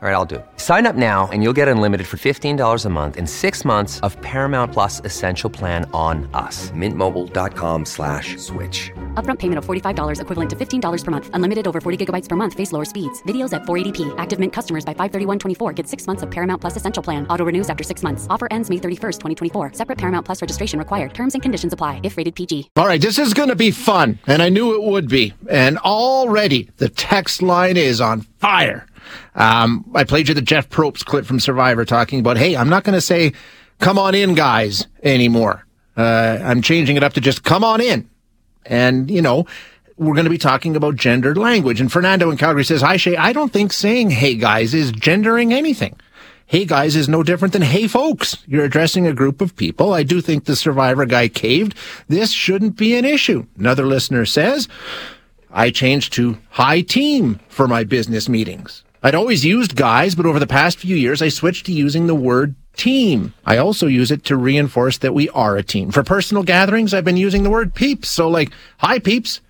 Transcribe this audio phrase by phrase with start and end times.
[0.00, 0.46] All right, I'll do it.
[0.58, 4.16] Sign up now and you'll get unlimited for $15 a month in six months of
[4.22, 6.70] Paramount Plus Essential Plan on us.
[6.70, 8.92] Mintmobile.com slash switch.
[9.14, 11.30] Upfront payment of $45 equivalent to $15 per month.
[11.32, 12.54] Unlimited over 40 gigabytes per month.
[12.54, 13.20] Face lower speeds.
[13.24, 14.14] Videos at 480p.
[14.18, 17.26] Active Mint customers by 531.24 get six months of Paramount Plus Essential Plan.
[17.26, 18.28] Auto renews after six months.
[18.30, 19.72] Offer ends May 31st, 2024.
[19.72, 21.12] Separate Paramount Plus registration required.
[21.12, 22.70] Terms and conditions apply if rated PG.
[22.76, 25.34] All right, this is going to be fun, and I knew it would be.
[25.50, 28.86] And already the text line is on fire.
[29.34, 32.84] Um, I played you the Jeff Probst clip from Survivor talking about, hey, I'm not
[32.84, 33.32] going to say,
[33.78, 35.66] come on in, guys, anymore.
[35.96, 38.08] Uh, I'm changing it up to just come on in.
[38.64, 39.46] And, you know,
[39.96, 41.80] we're going to be talking about gendered language.
[41.80, 45.52] And Fernando in Calgary says, hi, Shay, I don't think saying hey, guys is gendering
[45.52, 45.98] anything.
[46.46, 48.38] Hey, guys is no different than hey, folks.
[48.46, 49.92] You're addressing a group of people.
[49.92, 51.74] I do think the Survivor guy caved.
[52.08, 53.46] This shouldn't be an issue.
[53.58, 54.66] Another listener says,
[55.50, 58.82] I changed to hi team for my business meetings.
[59.02, 62.14] I'd always used guys, but over the past few years, I switched to using the
[62.14, 63.32] word team.
[63.44, 65.90] I also use it to reinforce that we are a team.
[65.90, 68.10] For personal gatherings, I've been using the word peeps.
[68.10, 69.40] So like, hi peeps.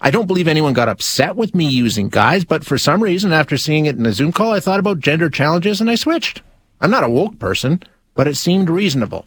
[0.00, 3.56] I don't believe anyone got upset with me using guys, but for some reason, after
[3.56, 6.42] seeing it in a Zoom call, I thought about gender challenges and I switched.
[6.80, 7.82] I'm not a woke person,
[8.14, 9.26] but it seemed reasonable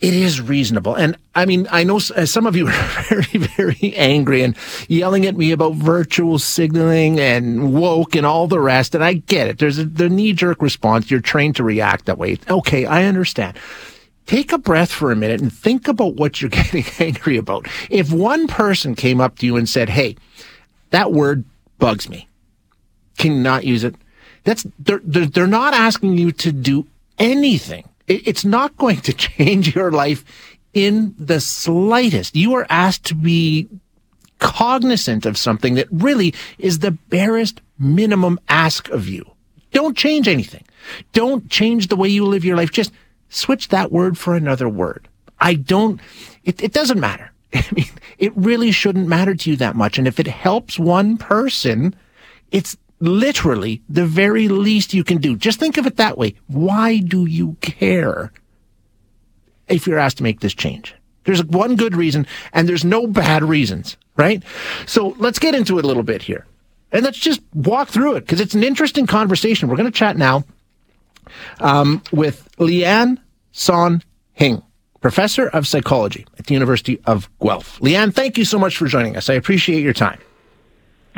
[0.00, 0.94] it is reasonable.
[0.94, 4.56] And I mean, I know uh, some of you are very, very angry and
[4.88, 8.94] yelling at me about virtual signaling and woke and all the rest.
[8.94, 9.58] And I get it.
[9.58, 11.10] There's a, the knee jerk response.
[11.10, 12.38] You're trained to react that way.
[12.48, 12.84] Okay.
[12.84, 13.56] I understand.
[14.26, 17.66] Take a breath for a minute and think about what you're getting angry about.
[17.88, 20.16] If one person came up to you and said, Hey,
[20.90, 21.44] that word
[21.78, 22.28] bugs me.
[23.16, 23.94] Can you not use it?
[24.44, 26.86] That's, they're, they're, they're not asking you to do
[27.18, 30.24] anything it's not going to change your life
[30.74, 32.36] in the slightest.
[32.36, 33.68] You are asked to be
[34.38, 39.24] cognizant of something that really is the barest minimum ask of you.
[39.72, 40.64] Don't change anything.
[41.12, 42.70] Don't change the way you live your life.
[42.70, 42.92] Just
[43.28, 45.08] switch that word for another word.
[45.40, 46.00] I don't,
[46.44, 47.32] it, it doesn't matter.
[47.54, 47.86] I mean,
[48.18, 49.98] it really shouldn't matter to you that much.
[49.98, 51.94] And if it helps one person,
[52.50, 55.36] it's literally the very least you can do.
[55.36, 56.34] Just think of it that way.
[56.46, 58.32] Why do you care
[59.68, 60.94] if you're asked to make this change?
[61.24, 64.42] There's one good reason and there's no bad reasons, right?
[64.86, 66.46] So let's get into it a little bit here
[66.92, 69.68] and let's just walk through it because it's an interesting conversation.
[69.68, 70.44] We're going to chat now
[71.60, 73.18] um, with Leanne
[73.52, 74.02] Son
[74.32, 74.62] Hing,
[75.00, 77.80] professor of psychology at the University of Guelph.
[77.80, 79.28] Leanne, thank you so much for joining us.
[79.28, 80.20] I appreciate your time.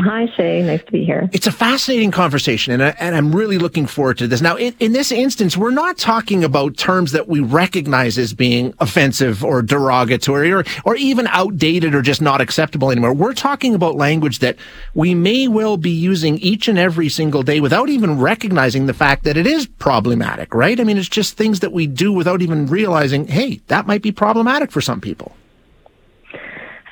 [0.00, 0.62] Hi, Shay.
[0.62, 1.28] Nice to be here.
[1.32, 4.41] It's a fascinating conversation, and, I, and I'm really looking forward to this.
[4.41, 8.75] Now, in, in, this instance, we're not talking about terms that we recognize as being
[8.78, 13.12] offensive or derogatory or, or even outdated or just not acceptable anymore.
[13.12, 14.56] We're talking about language that
[14.94, 19.25] we may well be using each and every single day without even recognizing the fact
[19.25, 20.78] that it is problematic, right?
[20.78, 24.12] I mean, it's just things that we do without even realizing, hey, that might be
[24.12, 25.34] problematic for some people.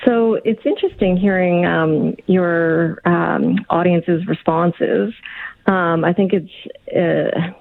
[0.06, 5.12] So it's interesting hearing um, your um, audience's responses.
[5.66, 6.52] Um, I think it's.
[6.94, 7.52] Uh,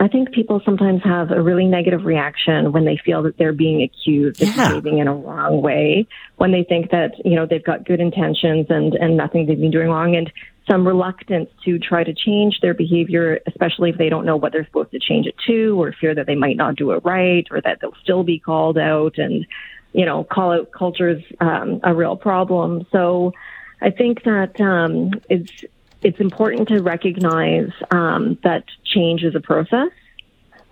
[0.00, 3.82] I think people sometimes have a really negative reaction when they feel that they're being
[3.82, 6.08] accused of behaving in a wrong way,
[6.38, 9.70] when they think that, you know, they've got good intentions and, and nothing they've been
[9.70, 10.32] doing wrong, and
[10.68, 14.66] some reluctance to try to change their behavior, especially if they don't know what they're
[14.66, 17.60] supposed to change it to, or fear that they might not do it right, or
[17.60, 19.18] that they'll still be called out.
[19.18, 19.46] And
[19.92, 22.86] you know, call out culture is um, a real problem.
[22.92, 23.32] So
[23.80, 25.64] I think that um, it's
[26.02, 29.90] it's important to recognize um, that change is a process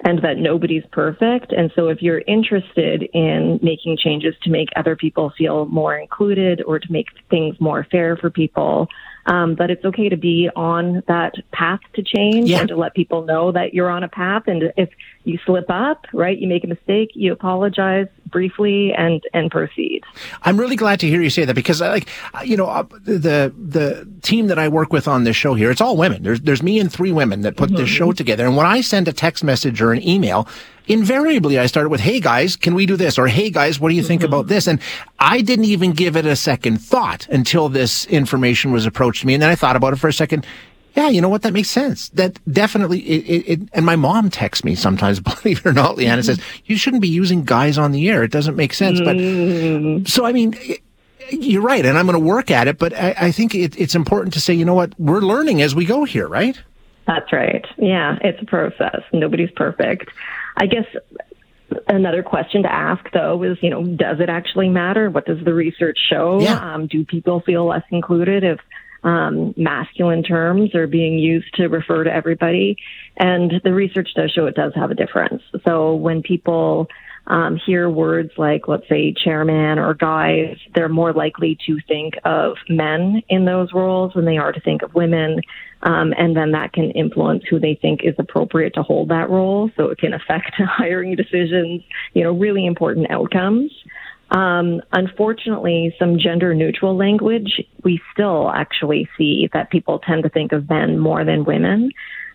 [0.05, 1.53] and that nobody's perfect.
[1.53, 6.63] And so if you're interested in making changes to make other people feel more included
[6.67, 8.89] or to make things more fair for people,
[9.31, 12.59] um, but it's okay to be on that path to change yeah.
[12.59, 14.43] and to let people know that you're on a path.
[14.49, 14.91] And if
[15.23, 20.03] you slip up, right, you make a mistake, you apologize briefly and and proceed.
[20.43, 22.09] I'm really glad to hear you say that because, like,
[22.45, 25.81] you know, uh, the the team that I work with on this show here, it's
[25.81, 26.25] all women.
[26.25, 27.77] There's there's me and three women that put mm-hmm.
[27.79, 28.45] this show together.
[28.47, 30.49] And when I send a text message or an email,
[30.87, 33.19] invariably I started with, Hey guys, can we do this?
[33.19, 34.33] Or Hey guys, what do you think mm-hmm.
[34.33, 34.67] about this?
[34.67, 34.81] And
[35.19, 39.35] I didn't even give it a second thought until this information was approached to me.
[39.35, 40.47] And then I thought about it for a second.
[40.97, 41.43] Yeah, you know what?
[41.43, 42.09] That makes sense.
[42.11, 45.97] That definitely, it, it, it, and my mom texts me sometimes, believe it or not,
[45.97, 48.25] Leanna says, you shouldn't be using guys on the air.
[48.25, 49.01] It doesn't make sense.
[49.01, 50.07] But, mm-hmm.
[50.07, 50.55] so I mean,
[51.31, 51.85] you're right.
[51.87, 54.53] And I'm going to work at it, but I, I think it's important to say,
[54.55, 54.99] you know what?
[54.99, 56.61] We're learning as we go here, right?
[57.07, 57.65] That's right.
[57.77, 59.03] Yeah, it's a process.
[59.13, 60.11] Nobody's perfect.
[60.57, 60.87] I guess
[61.87, 65.11] Another question to ask, though, is you know, does it actually matter?
[65.11, 66.41] What does the research show?
[66.41, 66.59] Yeah.
[66.59, 68.59] Um, do people feel less included if
[69.03, 72.77] um, masculine terms are being used to refer to everybody?
[73.17, 75.43] And the research does show it does have a difference.
[75.65, 76.89] So when people
[77.27, 82.57] um, hear words like, let's say, chairman or guys, they're more likely to think of
[82.69, 85.41] men in those roles than they are to think of women.
[85.83, 89.71] Um, and then that can influence who they think is appropriate to hold that role.
[89.77, 91.83] So it can affect hiring decisions,
[92.15, 93.71] you know, really important outcomes.
[94.31, 100.53] Um, unfortunately, some gender neutral language, we still actually see that people tend to think
[100.53, 101.91] of men more than women.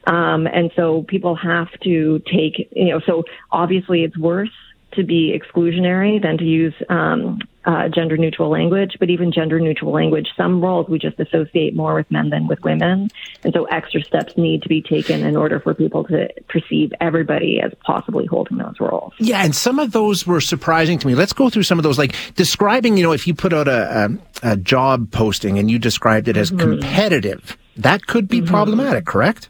[0.08, 4.52] Um, and so people have to take, you know, so obviously it's worse
[4.96, 9.92] to be exclusionary than to use um, uh, gender neutral language, but even gender neutral
[9.92, 13.10] language, some roles we just associate more with men than with women.
[13.44, 17.60] And so extra steps need to be taken in order for people to perceive everybody
[17.62, 19.14] as possibly holding those roles.
[19.20, 21.16] Yeah, and some of those were surprising to me.
[21.16, 24.18] Let's go through some of those, like describing, you know, if you put out a,
[24.44, 26.60] a, a job posting and you described it as mm-hmm.
[26.60, 28.48] competitive, that could be mm-hmm.
[28.48, 29.50] problematic, correct?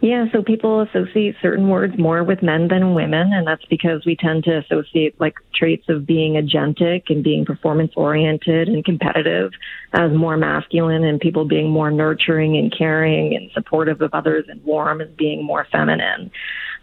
[0.00, 4.14] Yeah, so people associate certain words more with men than women, and that's because we
[4.14, 9.52] tend to associate like traits of being agentic and being performance oriented and competitive
[9.94, 14.62] as more masculine, and people being more nurturing and caring and supportive of others and
[14.64, 16.30] warm as being more feminine.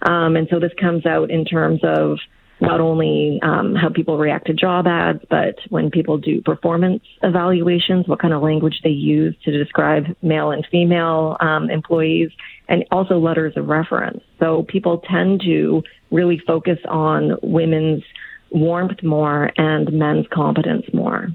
[0.02, 2.18] Um, and so this comes out in terms of
[2.62, 8.08] not only um, how people react to job ads, but when people do performance evaluations,
[8.08, 12.30] what kind of language they use to describe male and female um, employees,
[12.68, 14.24] and also letters of reference.
[14.40, 18.04] So people tend to really focus on women's
[18.50, 21.30] warmth more and men's competence more.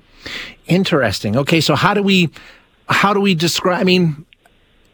[0.67, 1.37] Interesting.
[1.37, 2.31] Okay, so how do we
[2.89, 3.81] how do we describe?
[3.81, 4.25] I mean,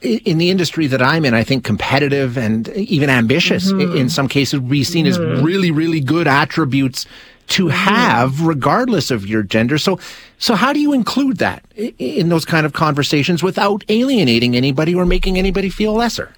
[0.02, 3.96] in the industry that I'm in, I think competitive and even ambitious mm-hmm.
[3.96, 5.36] in some cases would be seen mm-hmm.
[5.36, 7.06] as really, really good attributes
[7.48, 7.76] to mm-hmm.
[7.76, 9.78] have regardless of your gender.
[9.78, 9.98] So,
[10.38, 15.06] so how do you include that in those kind of conversations without alienating anybody or
[15.06, 16.32] making anybody feel lesser?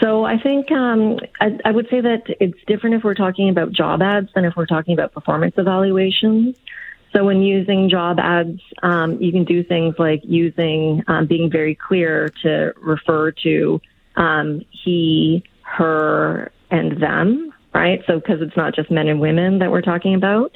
[0.00, 3.72] So I think um, I, I, would say that it's different if we're talking about
[3.72, 6.56] job ads than if we're talking about performance evaluations.
[7.12, 11.74] So when using job ads, um, you can do things like using um, being very
[11.74, 13.80] clear to refer to
[14.14, 18.00] um, he, her, and them, right?
[18.06, 20.52] So because it's not just men and women that we're talking about.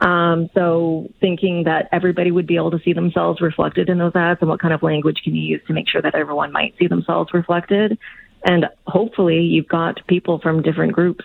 [0.00, 4.40] Um, so thinking that everybody would be able to see themselves reflected in those ads
[4.42, 6.86] and what kind of language can you use to make sure that everyone might see
[6.86, 7.98] themselves reflected.
[8.44, 11.24] And hopefully you've got people from different groups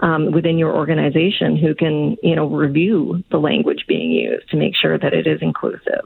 [0.00, 4.74] um, within your organization who can, you know, review the language being used to make
[4.76, 6.04] sure that it is inclusive.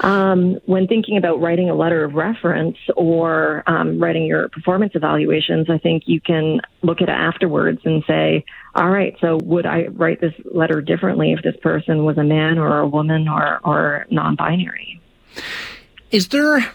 [0.00, 5.68] Um, when thinking about writing a letter of reference or um, writing your performance evaluations,
[5.68, 9.88] I think you can look at it afterwards and say, all right, so would I
[9.88, 14.06] write this letter differently if this person was a man or a woman or, or
[14.10, 15.00] non binary?
[16.10, 16.66] Is there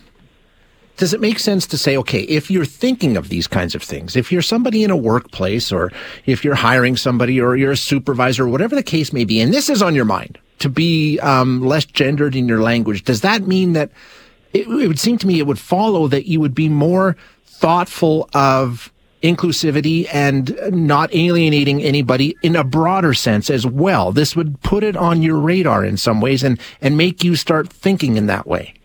[0.98, 4.16] does it make sense to say, okay, if you're thinking of these kinds of things,
[4.16, 5.92] if you're somebody in a workplace or
[6.26, 9.54] if you're hiring somebody or you're a supervisor or whatever the case may be, and
[9.54, 13.48] this is on your mind to be um, less gendered in your language, does that
[13.48, 13.92] mean that
[14.54, 18.30] it, it would seem to me it would follow that you would be more thoughtful
[18.34, 24.12] of inclusivity and not alienating anybody in a broader sense as well.
[24.12, 27.68] This would put it on your radar in some ways and, and make you start
[27.68, 28.76] thinking in that way.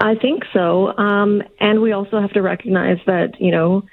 [0.00, 0.96] I think so.
[0.96, 3.84] Um, and we also have to recognize that, you know,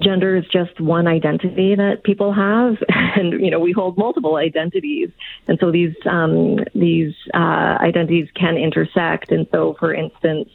[0.00, 5.10] gender is just one identity that people have and you know we hold multiple identities
[5.48, 10.48] and so these um, these uh, identities can intersect and so for instance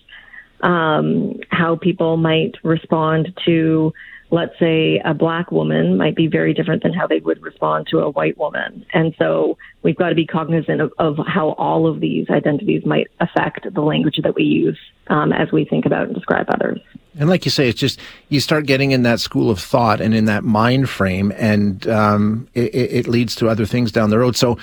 [0.61, 3.93] um, how people might respond to
[4.29, 7.99] let's say a black woman might be very different than how they would respond to
[7.99, 8.85] a white woman.
[8.93, 13.07] And so we've got to be cognizant of, of how all of these identities might
[13.19, 14.77] affect the language that we use
[15.07, 16.81] um, as we think about and describe others.
[17.17, 20.13] And like you say, it's just you start getting in that school of thought and
[20.13, 24.35] in that mind frame, and um, it, it, leads to other things down the road.
[24.35, 24.57] So.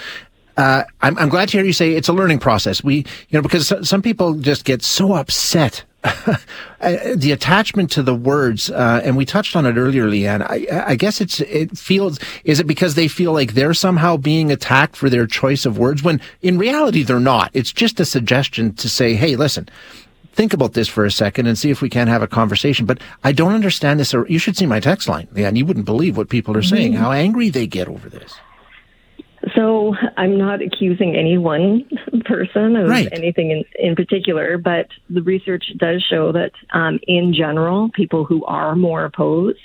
[0.57, 2.85] Uh, I'm, I'm glad to hear you say it's a learning process.
[2.85, 5.83] We, you know, because some people just get so upset
[6.81, 10.43] the attachment to the words, uh, and we touched on it earlier, Leanne.
[10.43, 14.53] I, I, guess it's it feels is it because they feel like they're somehow being
[14.53, 17.51] attacked for their choice of words when in reality they're not.
[17.55, 19.67] It's just a suggestion to say, hey, listen,
[20.35, 22.87] think about this for a second and see if we can have a conversation.
[22.87, 24.15] But I don't understand this.
[24.15, 26.63] Or you should see my text line, yeah, and you wouldn't believe what people are
[26.63, 28.35] saying, how angry they get over this.
[29.55, 31.85] So I'm not accusing any one
[32.25, 33.09] person of right.
[33.13, 38.45] anything in, in particular, but the research does show that um, in general, people who
[38.47, 39.59] are more opposed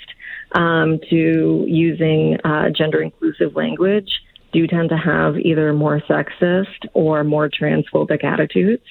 [0.52, 4.10] um, to using uh, gender inclusive language
[4.52, 8.82] do tend to have either more sexist or more transphobic attitudes.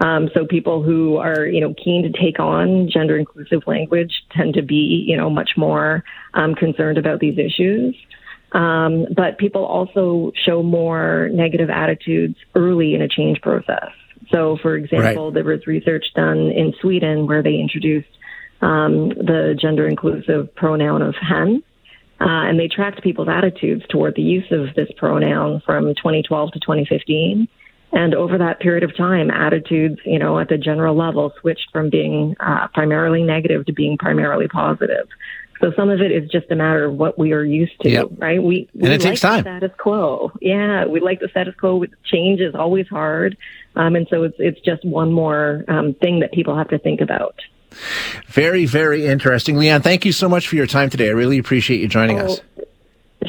[0.00, 4.54] Um, so people who are, you know, keen to take on gender inclusive language tend
[4.54, 6.02] to be, you know, much more
[6.34, 7.94] um, concerned about these issues.
[8.52, 13.90] Um, but people also show more negative attitudes early in a change process.
[14.30, 15.34] So, for example, right.
[15.34, 18.08] there was research done in Sweden where they introduced
[18.62, 21.62] um, the gender inclusive pronoun of hen.
[22.20, 26.60] Uh, and they tracked people's attitudes toward the use of this pronoun from 2012 to
[26.60, 27.48] 2015.
[27.94, 31.90] And over that period of time, attitudes, you know, at the general level switched from
[31.90, 35.06] being uh, primarily negative to being primarily positive.
[35.60, 38.08] So some of it is just a matter of what we are used to, yep.
[38.18, 38.42] right?
[38.42, 39.42] We, we and it like takes time.
[39.42, 40.32] status quo.
[40.40, 41.84] Yeah, we like the status quo.
[42.04, 43.36] Change is always hard.
[43.76, 47.00] Um, and so it's, it's just one more um, thing that people have to think
[47.00, 47.36] about.
[48.26, 49.54] Very, very interesting.
[49.54, 51.08] Leanne, thank you so much for your time today.
[51.08, 52.40] I really appreciate you joining oh, us.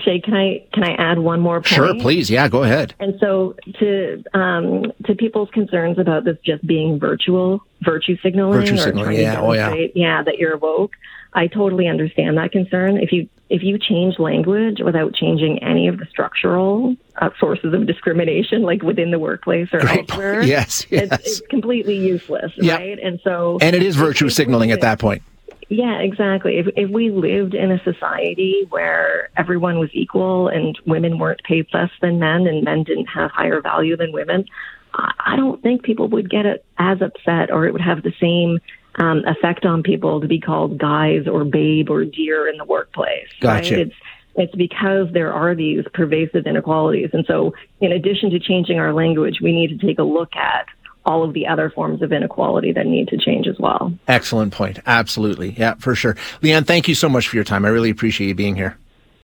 [0.03, 1.67] Shay, can I can I add one more point?
[1.67, 2.29] Sure, please.
[2.29, 2.93] Yeah, go ahead.
[2.99, 8.77] And so to um, to people's concerns about this just being virtual virtue signaling, virtue
[8.77, 10.95] signaling, yeah, oh yeah, yeah, that you're woke.
[11.33, 12.97] I totally understand that concern.
[12.97, 17.85] If you if you change language without changing any of the structural uh, sources of
[17.85, 21.09] discrimination, like within the workplace or Great elsewhere, yes, yes.
[21.11, 22.79] It's, it's completely useless, yep.
[22.79, 22.97] right?
[22.99, 25.21] And so, and it is virtue signaling at that point.
[25.67, 26.57] Yeah, exactly.
[26.57, 31.67] If, if we lived in a society where everyone was equal and women weren't paid
[31.73, 34.45] less than men and men didn't have higher value than women,
[34.93, 38.59] I don't think people would get it as upset or it would have the same
[38.95, 43.27] um, effect on people to be called guys or babe or dear in the workplace.
[43.41, 43.75] Gotcha.
[43.75, 43.87] Right?
[43.87, 43.95] It's
[44.37, 47.09] it's because there are these pervasive inequalities.
[47.13, 50.67] And so, in addition to changing our language, we need to take a look at
[51.05, 53.93] all of the other forms of inequality that need to change as well.
[54.07, 54.79] Excellent point.
[54.85, 55.51] Absolutely.
[55.51, 56.15] Yeah, for sure.
[56.41, 57.65] Leanne, thank you so much for your time.
[57.65, 58.77] I really appreciate you being here.